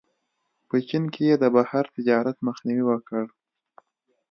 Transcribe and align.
په 0.67 0.75
چین 0.87 1.03
کې 1.13 1.23
یې 1.29 1.35
د 1.41 1.43
بهر 1.55 1.85
تجارت 1.95 2.37
مخنیوی 2.47 2.83
وکړ. 2.87 3.25